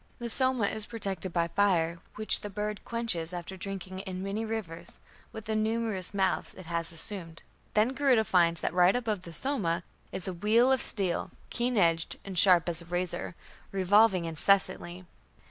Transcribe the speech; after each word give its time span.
The 0.17 0.31
Soma 0.31 0.65
is 0.65 0.87
protected 0.87 1.31
by 1.31 1.49
fire, 1.49 1.99
which 2.15 2.41
the 2.41 2.49
bird 2.49 2.81
quenches 2.83 3.33
after 3.33 3.55
"drinking 3.55 3.99
in 3.99 4.23
many 4.23 4.43
rivers" 4.43 4.97
with 5.31 5.45
the 5.45 5.55
numerous 5.55 6.11
mouths 6.11 6.55
it 6.55 6.65
has 6.65 6.91
assumed. 6.91 7.43
Then 7.75 7.89
Garuda 7.93 8.23
finds 8.23 8.61
that 8.61 8.73
right 8.73 8.95
above 8.95 9.21
the 9.21 9.31
Soma 9.45 9.83
is 10.11 10.27
"a 10.27 10.33
wheel 10.33 10.71
of 10.71 10.81
steel, 10.81 11.29
keen 11.51 11.77
edged, 11.77 12.17
and 12.25 12.35
sharp 12.35 12.67
as 12.67 12.81
a 12.81 12.85
razor, 12.85 13.35
revolving 13.71 14.25
incessantly. 14.25 15.05